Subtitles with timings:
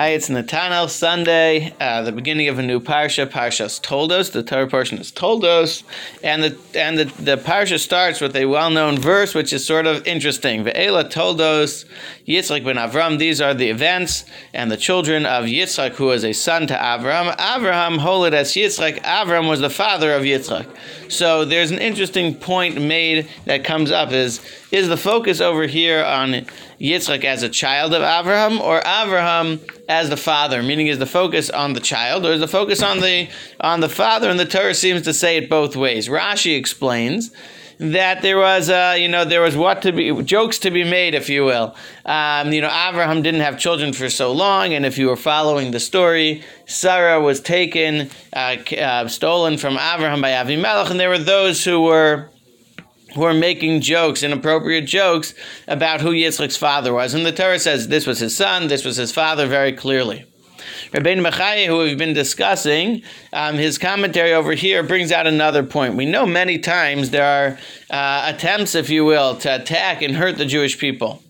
[0.00, 3.26] Hi, it's Natanel Sunday, uh, the beginning of a new parsha.
[3.26, 4.30] Parshas Toldos.
[4.30, 5.82] The Torah portion is Toldos,
[6.22, 10.06] and the and the, the parsha starts with a well-known verse, which is sort of
[10.06, 10.64] interesting.
[10.64, 11.84] Ve'ela Toldos
[12.26, 13.18] Yitzchak ben Avram.
[13.18, 14.24] These are the events
[14.54, 17.36] and the children of Yitzchak, who was a son to Avram.
[17.36, 19.02] Avram holed as Yitzchak.
[19.02, 20.66] Avram was the father of Yitzchak.
[21.10, 24.40] So there's an interesting point made that comes up: is
[24.72, 26.46] is the focus over here on
[26.80, 30.62] Yitzchak as a child of Abraham, or Abraham as the father?
[30.62, 33.28] Meaning, is the focus on the child, or is the focus on the
[33.60, 34.30] on the father?
[34.30, 36.08] And the Torah seems to say it both ways.
[36.08, 37.30] Rashi explains
[37.80, 41.14] that there was, uh, you know, there was what to be jokes to be made,
[41.14, 41.74] if you will.
[42.04, 45.70] Um, you know, Abraham didn't have children for so long, and if you were following
[45.70, 51.18] the story, Sarah was taken, uh, uh, stolen from Abraham by Avimelech, and there were
[51.18, 52.28] those who were
[53.14, 55.34] who are making jokes, inappropriate jokes
[55.66, 57.14] about who Yitzchak's father was.
[57.14, 60.26] And the Torah says this was his son, this was his father very clearly.
[60.92, 63.02] Rabbeinu Bechaya, who we've been discussing,
[63.32, 65.94] um, his commentary over here brings out another point.
[65.94, 67.58] We know many times there are
[67.90, 71.22] uh, attempts, if you will, to attack and hurt the Jewish people.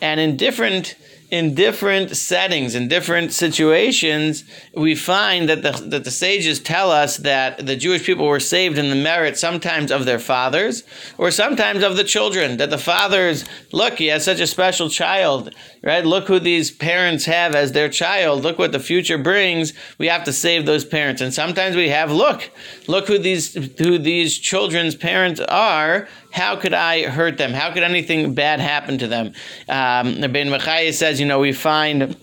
[0.00, 0.96] And in different
[1.30, 7.18] in different settings, in different situations, we find that the, that the sages tell us
[7.18, 10.84] that the Jewish people were saved in the merit sometimes of their fathers
[11.18, 12.56] or sometimes of the children.
[12.56, 16.04] That the fathers, look, he has such a special child, right?
[16.04, 18.42] Look who these parents have as their child.
[18.42, 19.74] Look what the future brings.
[19.98, 21.20] We have to save those parents.
[21.20, 22.50] And sometimes we have, look,
[22.86, 27.52] look who these, who these children's parents are how could I hurt them?
[27.52, 29.28] How could anything bad happen to them?
[29.68, 32.16] Um, Ben Bechaya says, you know, we find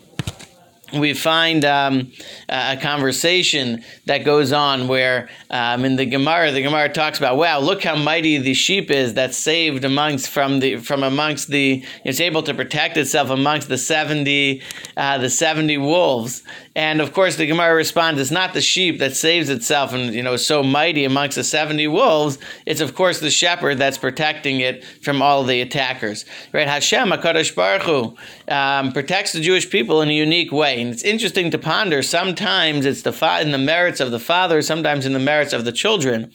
[1.00, 2.12] we find um,
[2.50, 7.60] a conversation that goes on where um, in the Gemara, the Gemara talks about, wow,
[7.60, 12.20] look how mighty the sheep is that's saved amongst from the from amongst the it's
[12.20, 14.62] able to protect itself amongst the seventy
[14.98, 16.44] uh, the seventy wolves.
[16.76, 20.24] And of course, the Gemara responds, it's not the sheep that saves itself and you
[20.24, 22.38] know so mighty amongst the seventy wolves.
[22.66, 26.26] It's of course the shepherd that's protecting it from all the attackers.
[26.52, 26.68] Right?
[26.68, 28.16] Hashem Hakadosh Baruch Hu,
[28.48, 30.85] um, protects the Jewish people in a unique way.
[30.86, 32.04] And it's interesting to ponder.
[32.04, 35.66] Sometimes it's the fa- in the merits of the father, sometimes in the merits of
[35.66, 36.32] the children.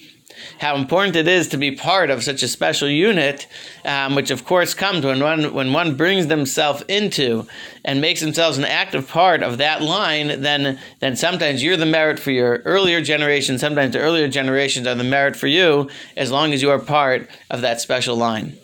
[0.58, 3.46] How important it is to be part of such a special unit,
[3.84, 7.46] um, which of course comes when one when one brings themselves into
[7.84, 10.42] and makes themselves an active part of that line.
[10.42, 13.56] Then then sometimes you're the merit for your earlier generation.
[13.56, 17.30] Sometimes the earlier generations are the merit for you, as long as you are part
[17.50, 18.58] of that special line.